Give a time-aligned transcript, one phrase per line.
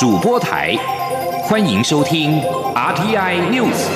[0.00, 0.74] 主播台，
[1.42, 2.40] 欢迎收听
[2.74, 3.86] RTI News。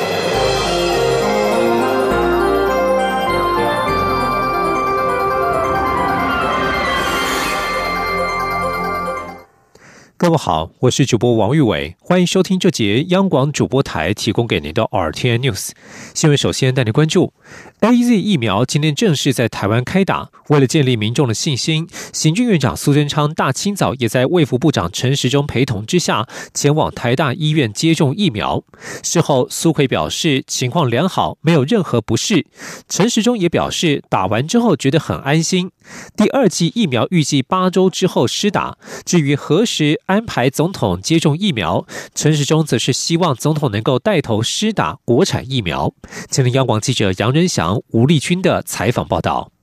[10.19, 15.71] 各位好，我是主播王玉伟，欢迎收听这节央广主播台提供给您的 RTN News
[16.13, 16.37] 新闻。
[16.37, 17.33] 首先带您关注
[17.81, 20.29] ，A Z 疫苗今天正式在台湾开打。
[20.51, 28.63] 为了建立民众的信心，行政院长苏贞昌大清早也在卫福部长陈时中陪同之下前往台大医院接种疫苗。
[29.03, 32.45] 事后，苏奎表示情况良好，没有任何不适。
[32.87, 35.71] 陈时中也表示打完之后觉得很安心。
[36.15, 38.77] 第二剂疫苗预计八周之后施打。
[39.07, 45.95] 至于何时安排总统接种疫苗，陈时中则是希望总统能够带头施打国产疫苗。
[46.29, 49.54] 前天，央广记者杨仁祥、吴立军的采访报道。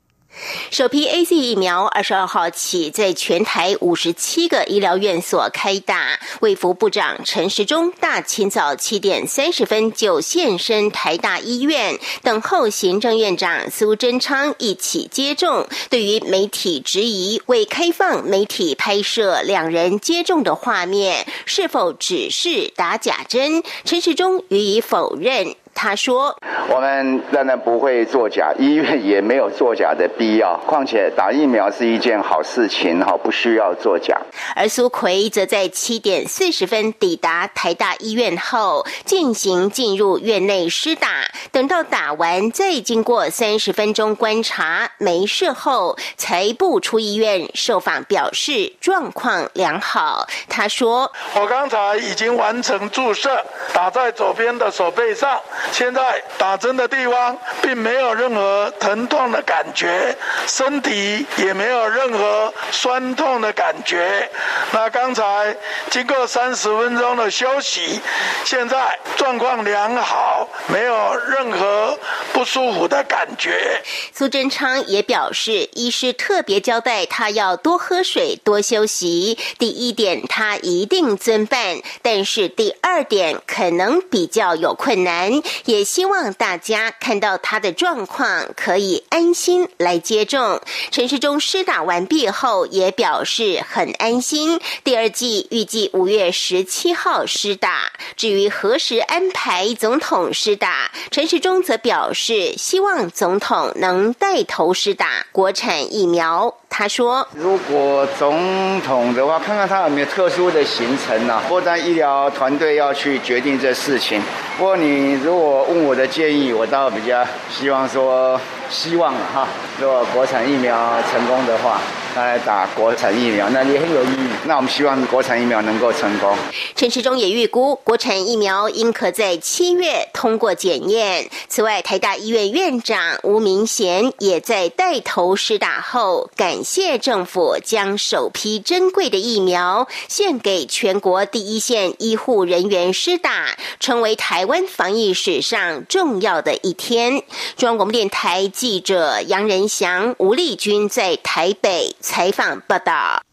[0.70, 6.20] 首批 A Z 疫苗二十二号起在全台五十七个医疗院所开打。
[6.40, 15.68] 卫福部长陈时中大清早七点三十分就现身台大医院，等候行政院长苏贞昌一起接种。
[15.90, 23.62] 对于媒体质疑未开放媒体拍摄两人接种的画面，是否只是打假针？
[23.84, 25.56] 陈时中予以否认。
[25.74, 26.36] 他说
[26.70, 30.56] ：“我们当然不会作假，医院也没有作假的必要。
[30.68, 34.16] 况且打疫苗是一件好事情，哈，不需要作假。”
[34.56, 41.08] 而苏奎则在七点四十分抵达台大医院后，进行进入院内施打，
[41.52, 47.50] 等到打完，再经过三十分钟观察没事后，才步出医院。
[47.56, 50.28] 受访表示状况良好。
[50.48, 55.40] 他说：“我刚才已经完成注射，打在左边的手背上。”
[55.72, 60.16] 现在打针的地方并没有任何疼痛的感觉，
[60.48, 64.30] 身体也没有任何酸痛的感觉。
[64.72, 65.56] 那刚才
[65.90, 68.00] 经过三十分钟的休息，
[68.44, 71.98] 现在状况良好，没有任何
[72.34, 73.82] 不舒服的感觉。
[74.14, 79.38] 苏贞昌也表示，医师特别交代他要多喝水、多休息。
[79.58, 85.42] 第一点他一定遵办，但是第二点可能比较有困难。
[85.66, 90.62] 也希望大家看到他的状况，可以安心来接种。
[90.92, 94.60] 陈世忠施打完毕后，也表示很安心。
[94.84, 97.92] 第二季预计五月十七号施打。
[98.16, 106.61] 至于何时安排总统施打，陈世忠则表示希望总统能带头施打国产疫苗。
[106.74, 111.44] 他说：“如果总统的话，看看他有没有特殊的行程啊？
[111.50, 114.22] 或者医疗团队要去决定这事情。
[114.58, 118.40] 不过你如果问我的建议，我倒比较希望说，
[118.70, 119.46] 希望哈，
[119.82, 120.74] 如果国产疫苗
[121.12, 121.82] 成功的话。”
[122.20, 124.30] 来打国产疫苗，那也很有意义。
[124.46, 126.36] 那我们希望国产疫苗能够成功。
[126.76, 131.30] 陈时中也预估，国产疫苗应可在七月通过检验。
[131.48, 147.24] 此外，台大医院院长吴明贤也在带头施打后，感谢政府将首批珍贵的疫苗献给全国第一线医护人员施打，成为台湾防疫史上重要的一天。
[147.56, 151.96] 中央广播电台记者杨仁祥、吴丽君在台北。
[152.02, 153.24] 采访报道。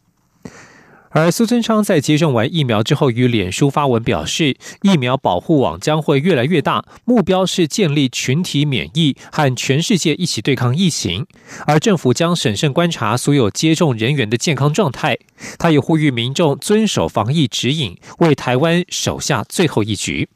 [1.11, 11.27] 而苏贞昌在接种完疫苗之后，与脸书发文表示，疫苗保护网将会越来越大，目标是建立群体免疫，和全世界一起对抗疫情。
[11.67, 15.19] 而政府将审慎观察所有接种人员的健康状态。
[15.59, 20.29] 他也呼吁民众遵守防疫指引，为台湾守下最后一局。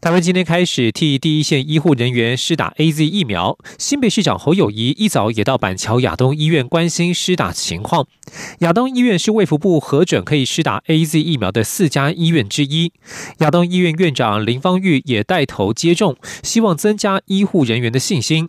[0.00, 3.58] 台湾今天开始替第一线医护人员施打 A Z 疫苗。
[3.76, 8.06] 新北市长侯友谊一早也到板桥亚东医院关心施打情况。
[8.60, 12.94] 亚东医院是卫福部核准可以施打 A Z 疫苗的四家医院之一。
[13.40, 18.48] 亚东医院院长林芳玉也带头接种，希望增加医护人员的信心。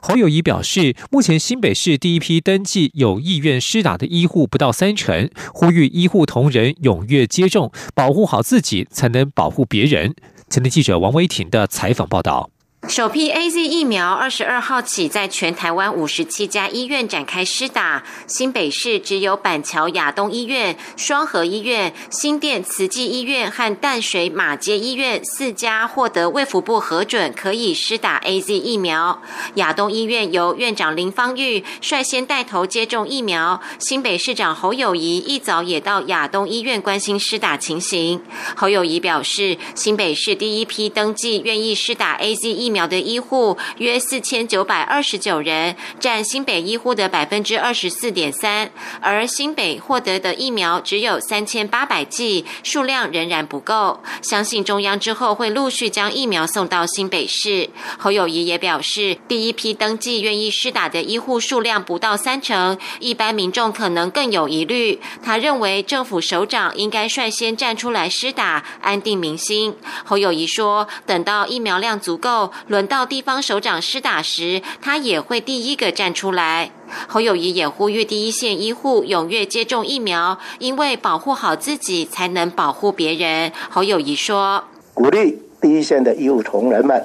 [0.00, 10.14] 侯友谊表示，目前新北市第一批登记有意愿施打的医护不到三成，呼吁医护同仁踊跃接种，保护好自己，才能保护别人。
[10.48, 12.48] 前天记者王威婷的采访报道。
[12.88, 29.20] 首批 A Z 疫苗二十二号起在全台湾五十七家医院展开施打，新北市只有板桥亚东医院、双河医院、新店慈济医院和淡水马街医院四家获得卫福部核准可以施打 A Z 疫苗。
[29.54, 38.22] 亚东医院由院长林芳玉率先带头接种疫苗，新北市长侯友谊一早也到亚东医院关心施打情形。
[38.54, 42.75] 侯友谊表示，新北市第一批登记愿意施打 A Z 疫苗。
[42.76, 48.70] 苗的医护约四千九百二十九人，占新北医护的百分之二十四点三，
[49.00, 54.02] 而新北获得的疫苗只有三千八百剂，数量仍然不够。
[54.20, 57.70] 相信中央之后会陆续将疫苗送到新北市。
[57.96, 65.00] 侯友谊也表示，第一批登记愿意施打的医护数量不到三成，一般民众可能更有疑虑。
[65.24, 69.74] 他认为政府首长应该率先站出来施打，安定民心。
[70.04, 76.70] 侯友谊说，等到疫苗量足够，轮到地方首长施打时，他也会第一个站出来。
[77.08, 83.52] 侯友谊也呼吁第一线医护踊跃接种疫苗，因为保护好自己，才能保护别人。
[83.70, 84.64] 侯友谊说
[84.94, 87.04] ：“鼓励第一线的医务同仁们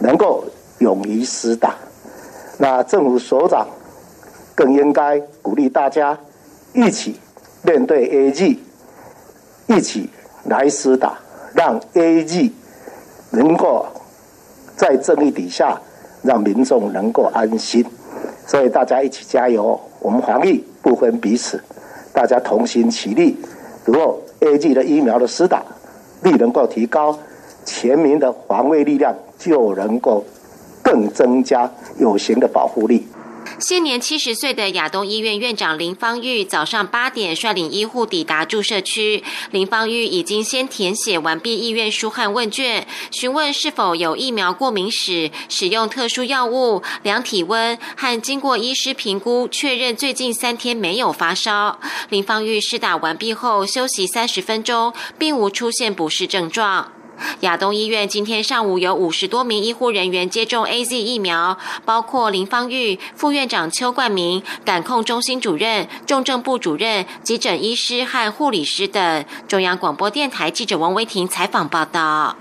[0.00, 0.44] 能够
[0.80, 1.74] 勇于施打，
[2.58, 3.66] 那政府首长
[4.54, 6.18] 更应该鼓励大家
[6.74, 7.16] 一起
[7.62, 8.60] 面对 A G，
[9.68, 10.10] 一起
[10.44, 11.18] 来施打，
[11.54, 12.52] 让 A G
[13.30, 13.86] 能够
[14.76, 15.80] 在正义底下，
[16.22, 17.84] 让民众能够安心。”
[18.46, 21.60] 所以大家一起加油，我们防疫不分彼此，
[22.12, 23.36] 大家同心齐力。
[23.84, 25.64] 如果 A G 的疫苗的施打
[26.22, 27.18] 力能够提高，
[27.64, 30.24] 全民的防卫力量就能够
[30.82, 31.68] 更增加
[31.98, 33.08] 有形的保护力。
[33.58, 39.24] 现年七十岁的亚东医院院长林芳玉早上八点率领医护抵达注射区。
[39.50, 51.80] 林芳玉已经先填写完毕意愿书和问卷，询问是否有疫苗过敏史、使用特殊药物、量体温和经过医师评估确认最近三天没有发烧。
[52.10, 56.92] 林芳玉施打完毕后休息三十分钟，并无出现不适症状。
[57.40, 69.24] 亚东医院今天上午有五十多名医护人员接种 A Z 疫苗，包括林芳玉副院长邱冠明、感控中心主任、重症部主任、急诊医师和护理师等。
[69.48, 72.36] 中央广播电台记者王维婷采访报道。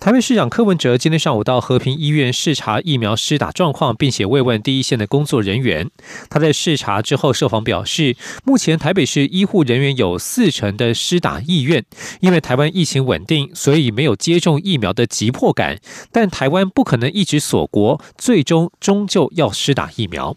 [0.00, 5.90] 台北市长柯文哲今天上午到和平医院视察疫苗施打状况，并且慰问第一线的工作人员。
[6.30, 11.84] 他在视察之后受访表示，目前台北市医护人员有四成的施打意愿，
[12.20, 15.78] 因为台湾疫情稳定，所以没有接种疫苗的急迫感。
[16.10, 20.34] 但台湾不可能一直锁国，最终终究要施打疫苗。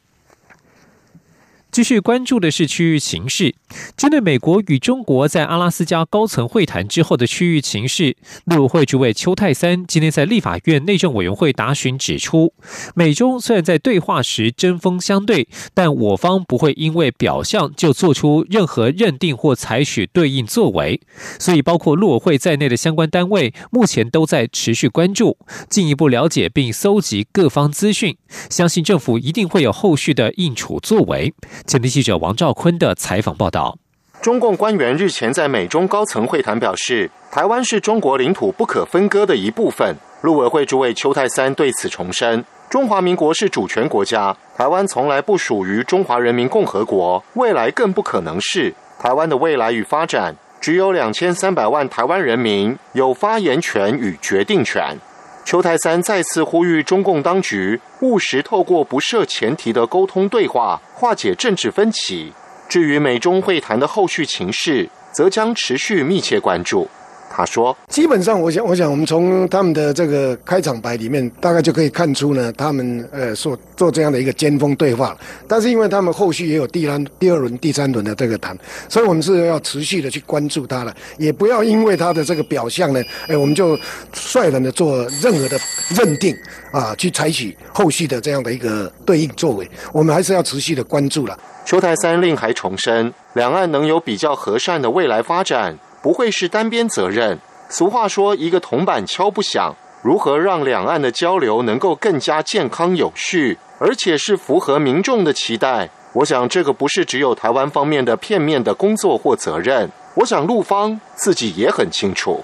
[1.74, 3.56] 继续关注的是区域形势。
[3.98, 8.16] 针对美国与中国在阿拉斯加高层会谈之后的区域情势，
[8.46, 12.54] 陆委会主委邱泰三今天在立法院内政委员会答询指出，
[12.94, 21.02] 美中虽然在对话时针锋相对，但我方不会因为表象就做出任何认定或采取对应作为。
[21.40, 28.16] 所以，包括陆委会在内的相关单位目前都在持续关注，进一步了解并搜集各方资讯，
[28.52, 31.34] 相信政府一定会有后续的应处作为。
[31.66, 33.78] 前天记者王兆坤的采访报道：
[34.22, 39.96] 中共官员日前在美中高层会谈表示，台湾是中国领土不可分割的一部分。
[40.22, 48.74] 陆委会主委邱泰三对此重申，中华民国是主权国家，台湾从来不属于中华人民共和国，未来更不可能是。
[49.00, 54.98] 台湾的未来与发展，只有两千三百万台湾人民有发言权与决定权。
[55.46, 62.32] 邱泰三再次呼吁中共当局务实透过不设前提的沟通对话化解政治分歧。
[62.70, 66.90] 至于美中会谈的后续情势，则将持续密切关注。
[67.36, 75.18] 他说：“基本上，我想，我想，我们从他们的这个开场白里面，大概就可以看出呢，他们呃，所做这样的一个尖峰对话。
[75.48, 78.56] 但是，因为他们后续也有第三、第二轮、第三轮的这个谈，
[78.88, 83.76] 所以我们是要持续的去关注他了，也不要因为他的这个表象呢，哎，我们就
[84.14, 85.60] 率然的做任何的
[85.96, 86.38] 认定
[86.72, 89.68] 啊，去采取后续的这样的一个对应作为。
[89.92, 91.36] 我们还是要持续的关注了。”
[91.66, 95.80] 邱台三令还重申，两岸能有比较和善的未来发展。
[96.04, 97.40] 不会是单边责任。
[97.70, 99.74] 俗话说，一个铜板敲不响。
[100.04, 105.90] 如何让两岸的交流能够更加健康有序，而且是符合民众的期待？
[106.12, 109.90] 我想，这个不是只有台湾方面的片面的工作或责任。
[110.16, 112.44] 我想，陆方自己也很清楚。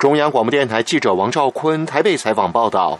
[0.00, 2.98] 中央广播电台记者王兆坤台北采访报道。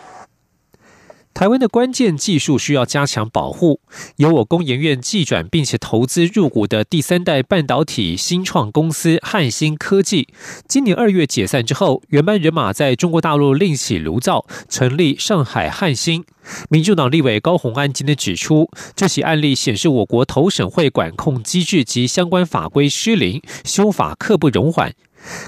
[1.36, 3.80] 台湾的关键技术需要加强保护。
[4.16, 10.28] 由我工研院技转并且投资入股的第三代半导体新创公司汉芯科技，
[10.66, 16.24] 今年二月解散之后，原班人马在中国大陆另起炉灶，成立上海汉芯。
[16.70, 24.94] 民主党立委高鸿安今天指出，这起案例显示我国投审会管控机制及相关法规失灵，修法刻不容缓。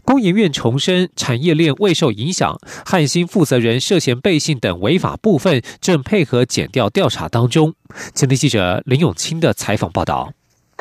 [0.05, 2.59] 工研院重申，产业链未受影响。
[2.85, 7.75] 汉芯负责人涉嫌背信等违法部分，正配合减调调查当中。
[8.15, 10.33] 前天记者林永清的采访报道。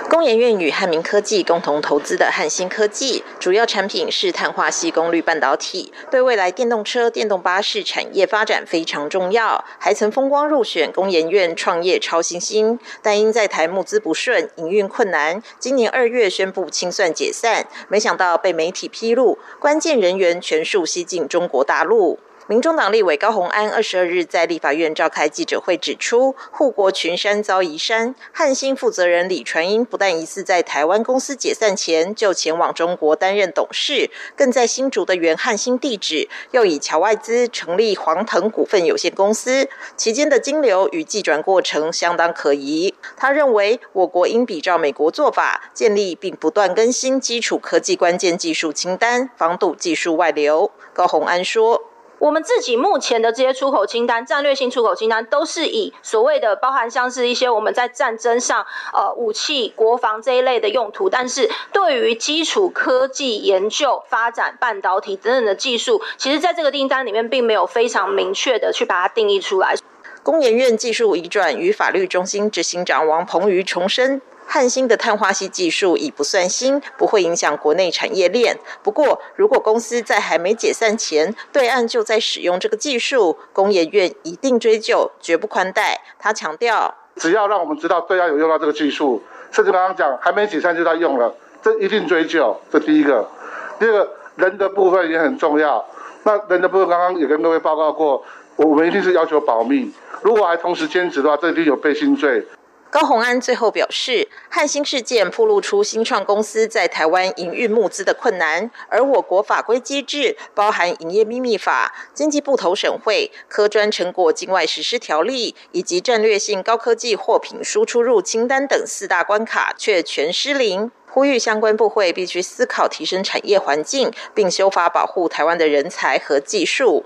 [0.09, 9.65] 工研院与汉明科技共同投资的汉芯科技，主要产品是碳化细功率半导体，对未来电动车、电动巴士产业发展非常重要。
[9.79, 17.67] 还曾风光入选工研院创业超新星，但因在台募资不顺、营运困难，今年二月宣布清算解散。
[17.87, 22.19] 没想到被媒体披露，关键人员全数吸进中国大陆。
[22.49, 42.93] 民众党立委高鸿安二十二日在立法院召开记者会，指出护国群山遭移山，汉芯负责人李传英不但疑似在台湾公司解散前就前往中国担任董事，更在新竹的原汉芯地址又以侨外资成立黄腾股份有限公司，期间的金流与计转过程相当可疑。
[43.17, 50.71] 他认为我国应比照美国做法，建立并不断更新基础科技关键技术清单，防堵技术外流。
[50.93, 51.83] 高鸿安说。
[52.19, 61.09] 我们自己目前的这些出口清单、战略性出口清单，都是以所谓的包含像是一些我们在战争上，呃，武器、国防这一类的用途。
[61.09, 69.75] 但是对于基础科技研究、发展、半导体等等的技术，其实在这个订单里面并没有非常明确的去把它定义出来。
[70.23, 74.21] 工研院技术移转与法律中心执行长王鹏瑜重申。
[74.49, 78.57] 汉芯的碳化系技术已不算新，不会影响国内产业链。
[78.81, 86.01] 不过，如果公司在还没解散前，对岸就在使用这个技术，工研院一定追究，绝不宽待。
[86.17, 92.57] 他强调，只要让我们知道对岸有用到这个技术，甚至刚刚讲还没解散就在用了，这一定追究。
[92.71, 93.29] 这第一个，
[93.77, 95.85] 第二个人的部分也很重要。
[96.23, 98.23] 那人的部分刚刚也跟各位报告过，
[98.55, 99.91] 我们一定是要求保密。
[100.21, 102.45] 如果还同时兼职的话，这一定有背信罪。
[102.89, 120.89] 高鸿安最后表示，汉芯事件暴露出新创公司在台湾营运募资的困难，而我国法规机制包含营业秘密法、经济部投审会、科专成果境外实施条例以及战略性高科技货品输出入清单等四大关卡，却全失灵。
[121.09, 127.05] 呼吁相关部会必须思考提升产业环境，并修法保护台湾的人才和技术。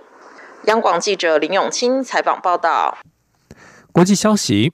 [0.66, 2.98] 央广记者林永清采访报道。
[3.92, 4.72] 国际消息。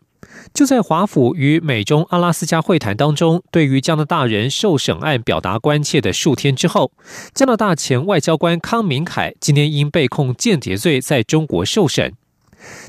[0.57, 6.91] 就在华府与美中阿拉斯加会谈当中，对于加拿大人受审案表达关切的数天之后，
[7.31, 12.11] 加拿大前外交官康明凯今天因被控间谍罪在中国受审。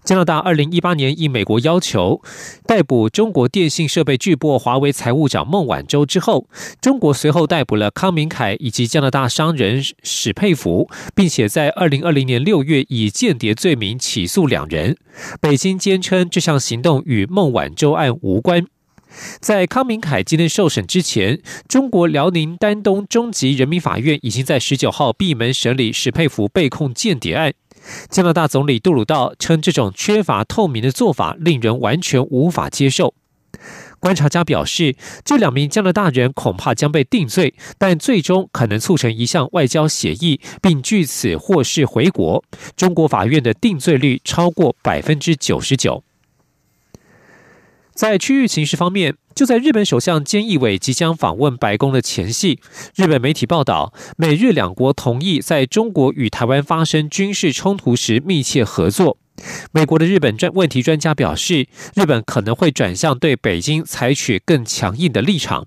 [0.05, 2.23] 加拿大二零一八年应美国要求
[2.67, 6.49] 逮捕中国电信设备巨擘华为财务长孟晚舟之后，
[6.81, 14.97] 中国随后逮捕了康明凯以及加拿大商人史佩福，并且在二零二零年六月以间谍罪名起诉两人。
[15.41, 18.67] 北京坚称这项行动与孟晚舟案无关。
[19.41, 27.55] 在康明凯今天受审之前，中国辽宁丹东中级人民法院已经在十九号闭门审理史佩福被控间谍案。
[28.09, 33.15] 加拿大总理杜鲁道称，这种缺乏透明的做法令人完全无法接受。
[34.01, 34.95] 观察家表示，
[35.25, 42.45] 这两名加拿大人恐怕将被定罪，但最终可能促成一项外交协议，并据此获释回国。
[42.77, 46.05] 中国法院的定罪率超过百分之九十九。
[47.99, 52.61] 在区域形势方面，就在日本首相菅义伟即将访问白宫的前夕，
[52.95, 59.19] 日本媒体报道，美日两国同意在中国与台湾发生军事冲突时密切合作。
[59.73, 65.67] 美国的日本专问题专家表示，日本可能会转向对北京采取更强硬的立场。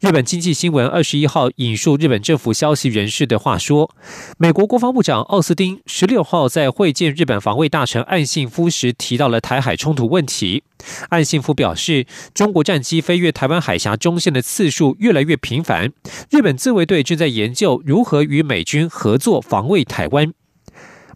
[0.00, 3.90] 日本经济新闻二十一号引述日本政府消息人士的话说，
[4.36, 10.64] 美国国防部长奥斯汀十六号在会见日本防卫大臣岸信夫时提到了台海冲突问题。
[11.08, 15.90] 岸信夫表示，中国战机飞越台湾海峡中线的次数越来越频繁，
[16.30, 20.34] 日本自卫队正在研究如何与美军合作防卫台湾。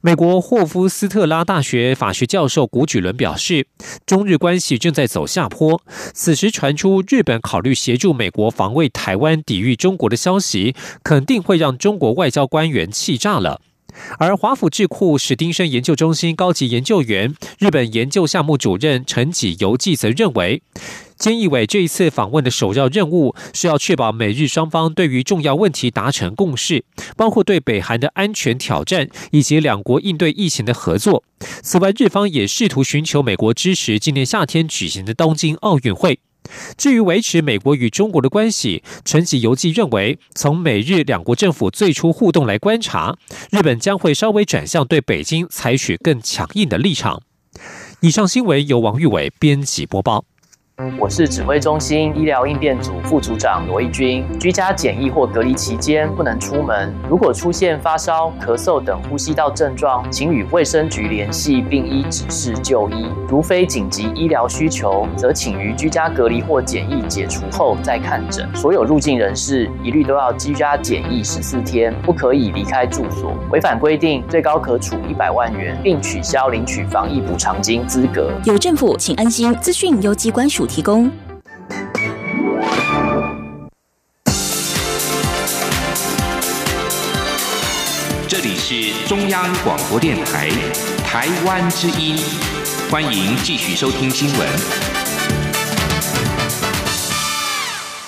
[0.03, 3.67] 美国霍夫斯特拉大学法学教授古举伦表示，
[4.07, 5.83] 中日关系正在走下坡。
[6.15, 13.61] 此时传出日本考虑协助美国防卫台湾、抵御中国的消息，肯定会让中国外交官员气炸了。
[14.19, 20.63] 而华府智库史丁生研究中心高级研究员、日本研究项目主任陈己游记则认为。
[21.21, 26.83] 菅义伟这一次访问的首要任务是要确保美日双方对于重要问题达成共识，
[27.15, 31.23] 包括对北韩的安全挑战以及两国应对疫情的合作。
[31.63, 36.21] 此外，日方也试图寻求美国支持今年夏天举行的东京奥运会。
[36.79, 43.19] 至于维持美国与中国的关系，陈吉游记认为，从美日两国政府最初互动来观察，
[43.51, 47.21] 日本将会稍微转向对北京采取更强硬的立场。
[48.01, 50.25] 以上新闻由王玉伟编辑播报。
[50.99, 54.25] 我是指挥中心医疗应变组副组长罗义军。
[54.39, 63.09] 居家检疫或隔离期间不能出门，如果出现发烧、咳嗽等呼吸道症状，请与卫生局联系，并依指示就医。
[63.29, 68.49] 如非紧急医疗需求，则请于居家隔离或检疫解除后再看诊。
[68.55, 73.35] 所有入境人士一律都要居家检疫十四天，不可以离开住所。
[73.51, 78.33] 违反规定，最高可处一百万元，并取消领取防疫补偿金资格。
[78.45, 79.55] 有政府，请安心。
[79.57, 80.67] 资讯由机关署。
[80.71, 81.11] 提供。
[88.29, 90.49] 这里是中央广播电台
[91.05, 92.17] 台湾之音，
[92.89, 94.49] 欢迎继续收听新闻。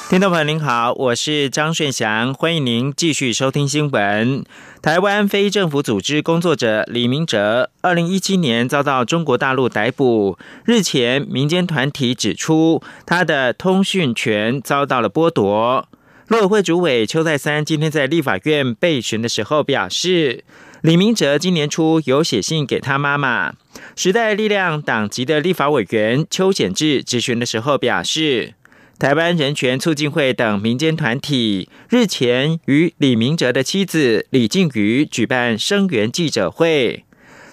[0.09, 4.45] 听众朋友您好，我是张顺祥，欢迎您继续收听新闻。
[4.83, 10.37] 台湾非政府组织工作者李明哲，二零一七年遭到中国大陆逮捕。
[10.65, 15.89] 日前，民间团体指出，他的通讯权遭到了剥夺。
[16.27, 20.43] 陆委会主委邱泰三今天在立法院被询的时候表示，
[20.81, 23.53] 李明哲今年初有写信给他妈妈。
[23.95, 28.55] 时代力量党籍的立法委员邱显志质询的时候表示。
[29.03, 37.05] 台湾人权促进会等民间团体日前与李明哲的妻子李静瑜举办声援记者会，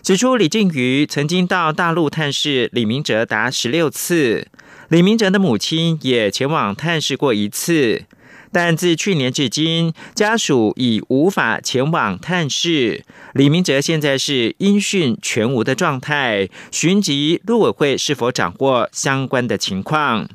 [0.03, 4.45] 指出李静瑜曾经到大陆探视李明哲达十六次，
[4.89, 8.03] 李明哲的母亲也前往探视过一次，
[8.51, 13.03] 但自去年至今，家属已无法前往探视。
[13.33, 20.29] 李明哲现在是音讯全无的状态，寻及陆委会是否掌握相关的情况。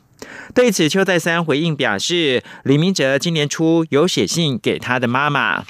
[0.55, 5.65] 对此，邱再三回应表示，李明哲今年初有写信给他的妈妈。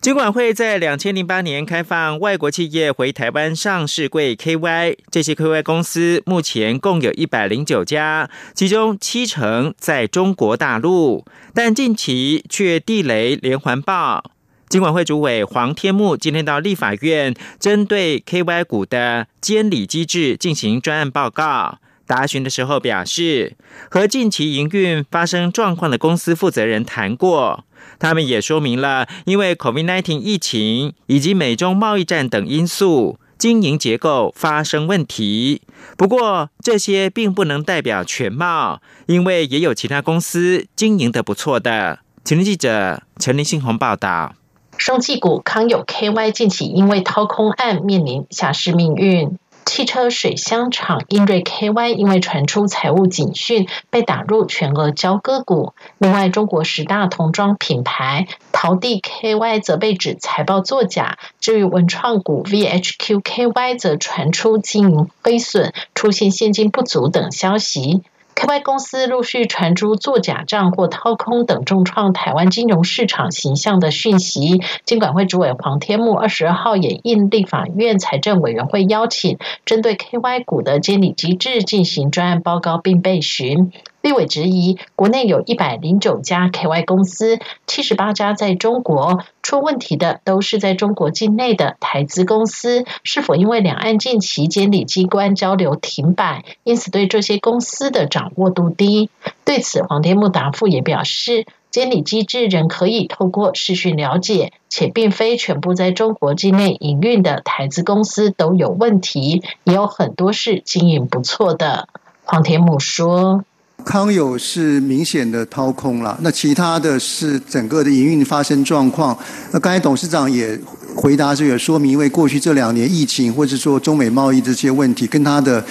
[0.00, 14.33] 金管会在两千零八年开放外国企业回台湾上市柜 KY，这些 KY 公司目前共有一百零九家，其中七成在中国大陆，但近期却地雷连环爆。
[14.68, 21.78] 金管会主委黄天木今天到立法院，针对 KY 股的监理机制进行专案报告。
[22.06, 23.56] 答询的时候表示，
[23.90, 27.64] 和近期营运发生状况的公司负责人谈过，
[27.98, 35.62] 他们也说明了因为 COVID-19 疫情以及美中贸易战等因素，经营结构发生问题。
[35.96, 42.00] 不过，这些并不能代表全貌，因为也有其他公司经营的不错的。
[42.22, 44.34] 请听记者陈林信宏报道。
[44.76, 55.72] 生技股康友 KY 近期因为掏空案面临下市命运，汽车水箱厂英瑞 KY 因为传出财务警讯被打入全额交割股。
[55.98, 61.18] 另外，中国十大童装品牌陶地 KY 则被指财报作假。
[61.40, 68.02] 至于文创股 VHQ KY 则传出经营亏损、出现现金不足等消息。
[68.34, 74.60] KY 公司陆续传出做假账或掏空等重创台湾金融市场形象的讯息。
[74.84, 83.72] 监管会主委黄天木二十二号也应立法院财政委员会邀请，针对 KY 股的监理机制进行专案报告并被询。
[84.04, 99.08] 立委质疑，国内有一百零九家 KY 公司，七十八家在中国，出问题的都是在中国境内的台资公司，是否因为两岸近期监理机关交流停摆，因此对这些公司的掌握度低？
[99.46, 111.88] 对此，黄天木答复也表示，监理机制仍可以透过视讯了解，且并非全部在中国境内营运的台资公司都有问题，也有很多是经营不错的。
[112.26, 113.46] 黄天木说。
[113.84, 119.16] 康友是明显的掏空了，那其他的是整个的营运发生状况。
[119.52, 120.58] 那刚才董事长也
[120.96, 125.62] 回答这个说明，因为过去这两年疫情或者说中美贸易这些问题，跟他的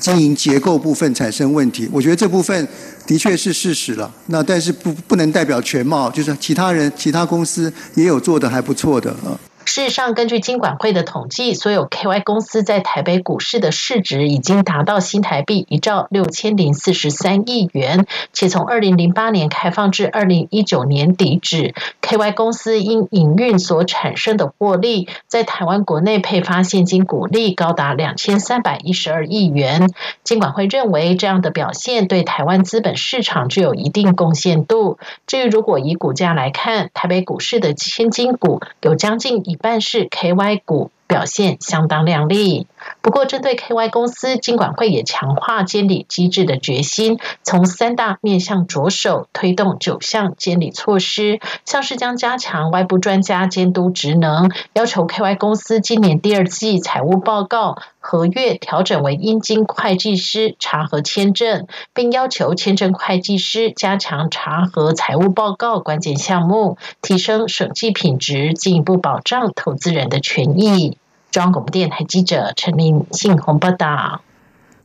[0.00, 1.88] 经营结构部分产生问题。
[1.92, 2.68] 我觉得这部分
[3.06, 4.12] 的确是事实了。
[4.26, 9.38] 那但是不不能代表全貌，就是其他人、其他公司也有做的还不错的啊。
[9.74, 29.92] 事实上，根据金管会的统计，所有 KY 公司在台北股市的市值已经达到新台币一兆六千零四十三亿元，且从二零零八年开放至二零一九年底止，KY 公司因营运所产生的获利，在台湾国内配发现金股利高达两千三百一十二亿元。
[30.22, 34.98] 金管会认为，这样的表现对台湾资本市场具有一定贡献度。
[35.26, 39.58] 至于如果以股价来看，台北股市的千金股有将近一。
[39.64, 42.66] 办是 KY 股表现相当亮丽。
[43.00, 57.76] 不过，针对 KY 公司，金管会也强化监理机制的决心，从三大面向着手推动九项监理措施，像是将加强外部专家监督职能，要求 KY 公司今年第二季财务报告。
[58.06, 70.98] 合约调整为应经会计师查核签证，并要求签证会计师加强查核财务报告关键项目，提升审计品质，进一步保障投资人的权益。
[71.34, 74.22] 中央广播电台记者陈林信鸿报道。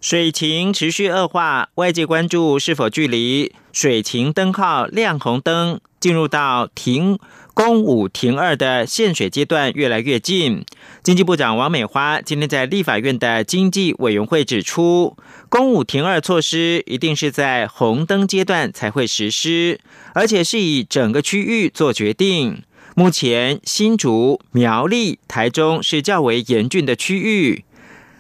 [0.01, 7.19] 水情持续恶化，外界关注是否距离水情灯号亮红灯进入到停。
[7.53, 10.65] 公五停二的限水阶段越来越近。
[11.03, 15.15] 经济部长王美花今天在立法院的经济委员会指出，
[15.49, 19.79] 公五停二措施一定是在红灯阶段才会实施，
[20.15, 22.63] 而且是以整个区域做决定。
[22.99, 27.63] 目前新竹、苗栗、台中是较为严峻的区域。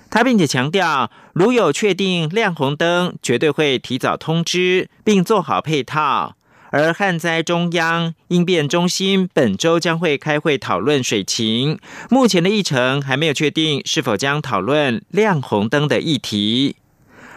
[0.09, 6.37] 他并且强调，如有确定亮红灯，绝对会提早通知，并做好配套。
[6.69, 11.77] 而旱灾中央应变中心本周将会开会讨论水情，
[12.09, 16.77] 目前的议程还没有确定是否将讨论亮红灯的议题。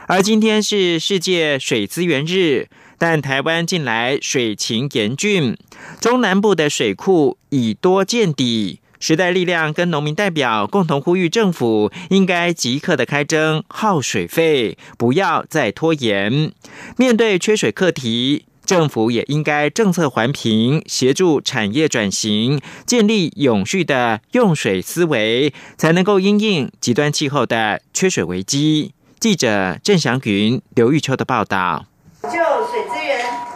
[0.07, 2.68] 而今天是世界水资源日，
[3.03, 5.57] 但台湾近来水情严峻，
[6.01, 8.79] 中南部的水库已多见底。
[9.01, 16.53] 时代力量跟农民代表共同呼吁政府应该即刻的开征耗水费，不要再拖延。
[16.97, 18.45] 面对缺水课题。
[18.65, 28.93] 政府也应该政策环评，协助产业转型，建立永续的用水思维，才能够应应极端气候的缺水危机。
[29.19, 31.87] 记者郑祥云、刘玉秋的报道。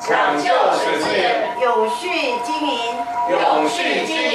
[0.06, 0.44] 抢救
[0.78, 2.08] 水资源，永续
[2.44, 2.78] 经营，
[3.28, 4.25] 永续经营。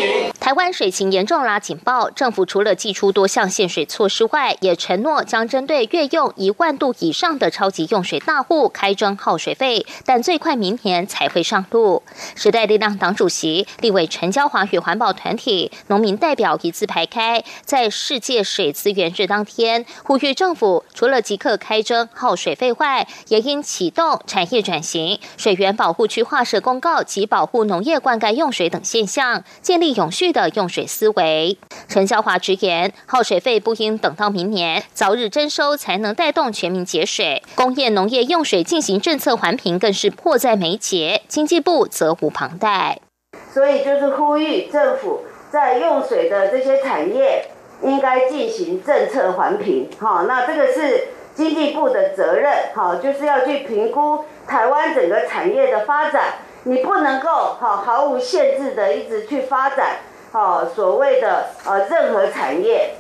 [0.41, 12.01] 台湾水情严重拉警报，政府除了寄出多项限水措施外，也承诺将针对月用一万度以上的超级用水大户开征耗水费，但最快明年才会上路。
[12.34, 30.31] 时代力量党主席立委陈娇华与环保团体、农民代表一字排开，在世界水资源日当天呼吁政府，除了即刻开征耗水费外，也应启动产业转型、水源保护区划设公告及保护农业灌溉用水等现象，建立永续。
[30.32, 37.41] 的用水思维，陈孝华直言，耗水费不应等到明年，早日征收才能带动全民节水。
[37.56, 41.22] 工业农业用水进行政策环评，更是迫在眉睫。
[41.28, 43.00] 经济部责无旁贷，
[43.54, 47.46] 所以就是呼吁政府在用水的这些产业
[47.82, 49.89] 应该进行政策环评。
[50.00, 52.52] 好，那这个是经济部的责任。
[52.76, 59.98] 好，就是要去评估台湾整个产业的发展，你不能够好毫无限制的一直去发展。
[60.32, 62.96] 好，所谓的呃任何产业，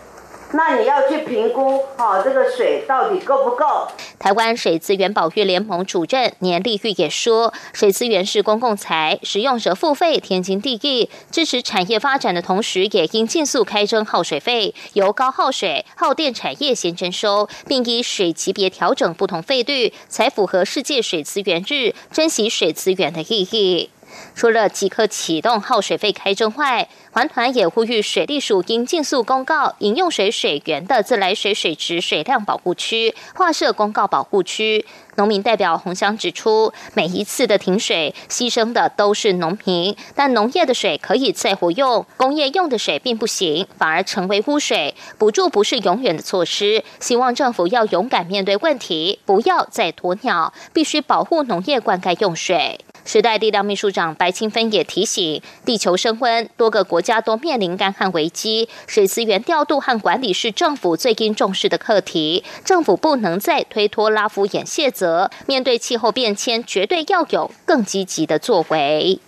[0.51, 3.87] 那你要去评估，好这个水到底够不够？
[4.19, 23.89] 台湾水资源保育联盟主任年立玉也说，水资源是公共财，使用者付费天经地义，支持产业发展的同时，也应尽速开征耗水费，由高耗水、耗电产业先征收，并依水级别调整不同费率，才符合世界水资源日珍惜水资源的意义。
[24.35, 34.85] 除了即刻启动耗水费开征外，环团也呼吁水利署应尽速公告饮用水水源的自来水水质水量保护区，划设公告保护区。
[35.17, 44.95] 农民代表洪香指出，每一次的停水牺牲的都是农民，但农业的水可以再活用，工业用的水并不行，反而成为污水。
[45.17, 52.79] 补助不是永远的措施，希望政府要勇敢面对问题，不要再鸵鸟，必须保护农业灌溉用水。
[53.03, 62.43] 时代力量秘书长白清芬也提醒，地球升温，多个国家都面临干旱危机，水资源调度和管理是政府最应重视的课题。
[62.63, 69.19] 政府不能再推脱拉夫眼卸责，面对气候变迁，绝对要有更积极的作为。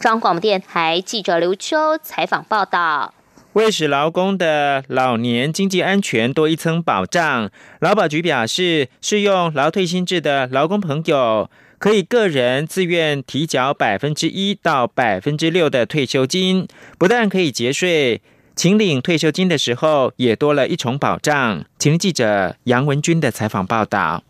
[0.00, 3.12] 中央广播电台记者刘秋采访报道：
[3.52, 11.50] 为使劳工的老年经济安全多一层保障，劳保局表示，适用劳退新制的劳工朋友。
[11.80, 18.20] 可以个人自愿提缴百分之一到百分之六的退休金，不但可以节税，
[18.54, 21.64] 请领退休金的时候也多了一重保障。
[21.78, 24.22] 请记者杨文军的采访报道。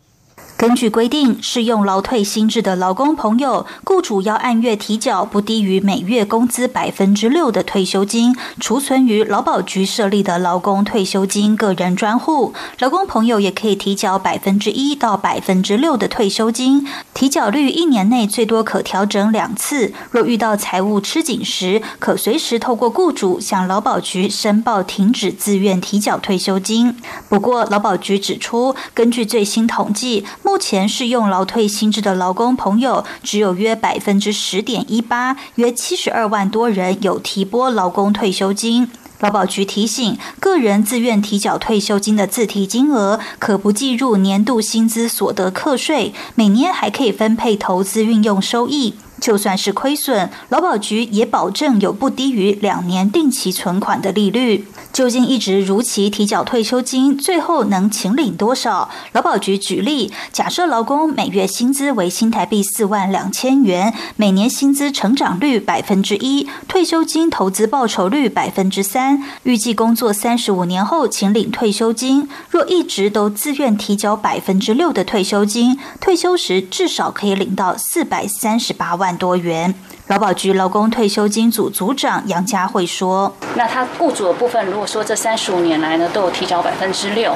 [0.60, 12.52] 根据规定，适用劳退新制的劳工朋友，雇主要按月提缴不低于每月工资百分之六的退休金，储存于劳保局设立的劳工退休金个人专户。
[12.78, 19.94] 劳工朋友也可以提缴百分之一到百分之六的退休金，提缴率一年内最多可调整两次。
[20.10, 26.94] 若遇到财务吃紧时，可随时透过雇主向劳保局申报停止自愿提缴退休金。
[27.30, 38.90] 不过，劳保局指出，根据最新统计，目前适用劳退薪制的劳工朋友只有约百分之十点一八，约七十二万多人有提拨劳工退休金。
[39.20, 48.96] 劳保局提醒，个人自愿提缴退休金的自提金额可不计入年度薪资所得课税，每年还可以分配投资运用收益。
[49.20, 54.66] 就算是亏损，劳保局也保证有不低于两年定期存款的利率。
[54.92, 58.90] 究竟一直如期提缴退休金，最后能请领多少？
[59.12, 72.28] 劳保局举例，假设劳工每月薪资为新台币四万两千元，每年薪资成长率百分之一，退休金投资报酬率百分之三，预计工作三十五年后请领退休金。
[72.50, 79.74] 若一直都自愿提缴百分之六的退休金，退休时至少可以领到四百三十八万多元。
[80.10, 87.32] 劳保局劳工退休金组组长杨佳慧说：“那他雇主的部分，如果说这三十五年来呢都有提交百分之六，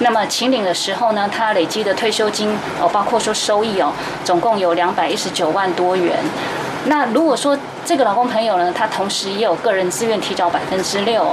[0.00, 3.90] 那么请领的时候呢，他累积的退休金哦，包括说收益哦，
[4.22, 6.14] 总共有两百一十九万多元。
[6.84, 7.56] 那如果说
[7.86, 11.26] 这个劳工朋友呢，他同时也有个人自愿提交百分之六，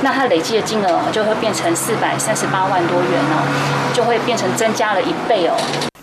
[0.00, 5.54] 那他累积的金额就会变成四百三十八万多元哦，就会变成增加了一倍哦。”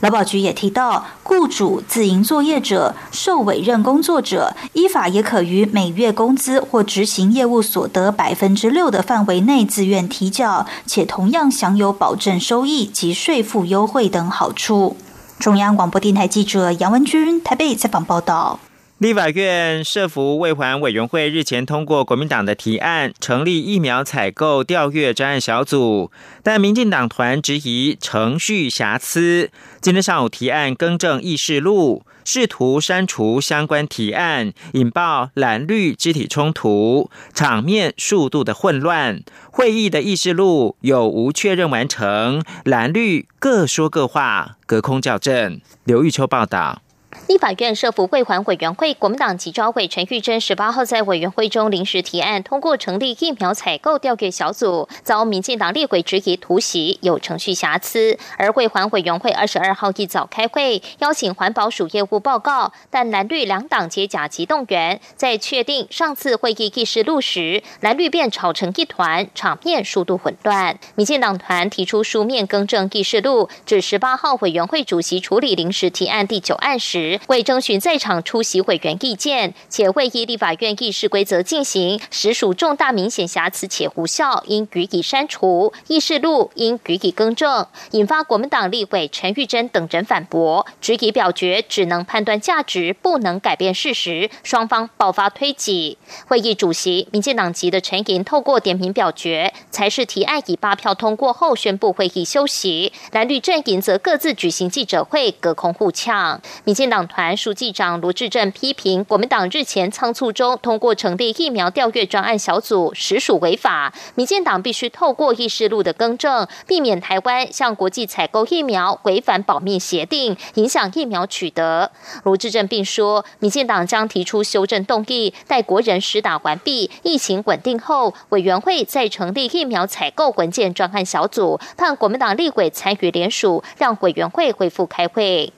[0.01, 14.95] 劳保局也提到，雇主、自营作业者、受委任工作者，依法也可于每月工资或执行业务所得百分之六的范围内自愿提交，且同样享有保证收益及税负优惠等好处。
[15.37, 18.59] 中央广播电台记者杨文君台北采访报道。
[18.99, 26.11] 立法院社服未还委员会日前通过国民党的提案，成立疫苗采购调阅专案小组，
[26.43, 29.51] 但民进党团质疑程序瑕疵。
[29.79, 39.23] 今天上午提案更正议事录，试图删除相关提案，引爆蓝绿肢体冲突，场面数度的混乱。
[39.49, 42.43] 会议的议事录有无确认完成？
[42.65, 45.61] 蓝绿各说各话，隔空校正。
[45.85, 46.81] 刘玉秋报道。
[47.27, 58.15] 立法院社福会环委员会国民党籍召会陈玉珍十八号在委员会中临时提案通过成立疫苗采购调阅小组，遭民进党立委质疑突袭有程序瑕疵。
[58.37, 65.01] 而会环委员会二十二号一早开会，邀请环保署业务报告，但蓝绿两党皆甲级动员。
[65.15, 70.77] 在确定上次会议议事录时，蓝绿便吵成一团，场面数度混乱。
[70.93, 76.98] 民进党团提出书面更正议事录，指十八号委员会主席处理临时提案第九案时。
[77.27, 87.67] 为征询在场出席委员意见，且未依立法院议事规则进行，实属重大明显瑕疵且无效，应予以删除；议事录应予以更正。
[87.91, 95.98] 引发国民党立委陈玉珍等人反驳，质疑表决只能判断价值，不能改变事实，双方爆发推挤。
[96.27, 102.93] 会议主席民进党籍的陈莹透过点名表决，才是提案以八票通过后宣布会议休息。
[103.11, 106.41] 蓝绿阵营则各自举行记者会，隔空互呛。
[106.63, 106.99] 民进党。
[107.09, 113.91] 团书记长罗志正批评国民党日前仓促中通过成立疫苗调阅专案小组，实属违法。
[114.13, 121.91] 民进党必须透过议事录的更正，避免台湾向国际采购疫苗违反保密协定，影响疫苗取得。
[122.23, 135.51] 罗志正并说，民进党将提出修正动议，待国人施打完毕、疫情稳定后，委员会再成立疫苗采购文件专案小组，盼国民党立委参与联署，让委员会恢复开会。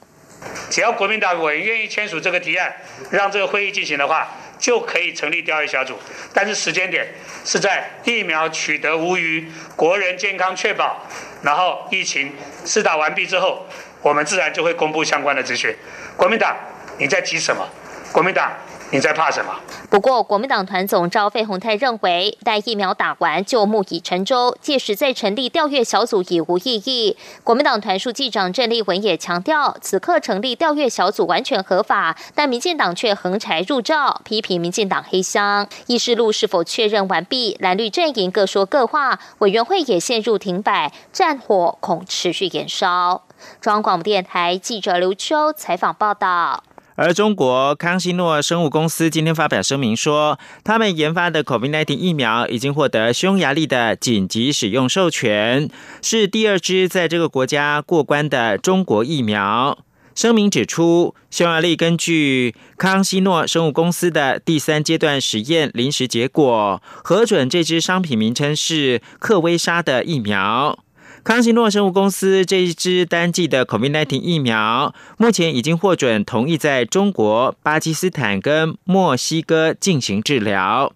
[0.70, 2.74] 只要国民党委愿意签署这个提案，
[3.10, 4.28] 让这个会议进行的话，
[4.58, 5.94] 就可以成立调研小组。
[6.34, 7.06] 但是时间点
[7.44, 11.06] 是在疫苗取得无虞、国人健康确保，
[11.42, 12.32] 然后疫情
[12.64, 13.64] 施打完毕之后，
[14.00, 15.72] 我们自然就会公布相关的资讯。
[16.16, 16.56] 国民党，
[16.98, 17.68] 你在急什么？
[18.10, 18.50] 国民党。
[18.92, 19.50] 你在怕什么？
[19.88, 27.16] 不过，国民党团总召费鸿泰认为，待疫苗打完就木已成舟，届时再成立调阅小组已无意义。
[27.42, 35.66] 国民党团书记长郑丽文也强调，此刻成立调阅小组完全合法，但民进党却横柴入灶，批评民进党黑箱。
[35.86, 37.56] 议事录是否确认完毕？
[37.60, 43.22] 蓝绿阵营各说各话，委员会也陷入停摆，战火恐持续延烧。
[43.62, 46.62] 中央广播电台记者刘秋采访报道。
[46.94, 55.70] 而中国康希诺生物公司今天发表声明说，他们研发的 COVID-19 疫苗已经获得匈牙利的紧急使用授权，
[56.02, 59.78] 是第二支在这个国家过关的中国疫苗。
[60.14, 70.78] 声明指出，匈牙利根据康希诺生物公司的第三阶段实验临时结果，核准这支商品名称是克威莎的疫苗。
[71.24, 80.92] 康希诺生物公司这一支单剂的 COVID-19 疫苗，目前已经获准同意在中国、巴基斯坦跟墨西哥进行治疗。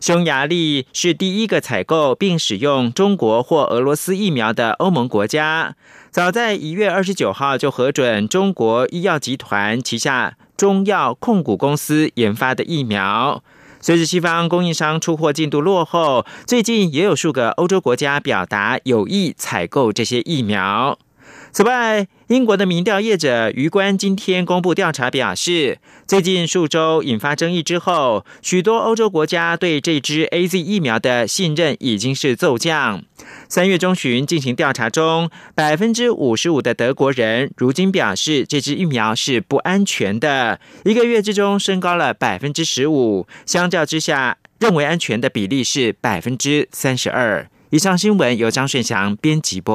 [0.00, 5.76] 匈牙利是第一个采购并使用中国或俄罗斯疫苗的欧盟国家。
[6.10, 13.42] 早在一月二十九号就核准中国医药集团旗下中药控股公司研发的疫苗。
[13.86, 20.98] 随着西方供应商出货进度落后，最近也有数个欧洲国家表达有意采购这些疫苗。
[21.56, 33.02] 此外，英国的民调业者余官今天公布调查表示，最近数周引发争议之后，许多欧洲国家对这支 A Z 疫苗的信任已经是骤降。
[33.48, 47.48] 三月中旬进行调查中，百分之五十五的德国人如今表示这支疫苗是不安全的，一个月之中升高了百分之十五，相较之下，认为安全的比例是百分之三十二。
[47.70, 49.74] 以上新闻由张顺祥编辑播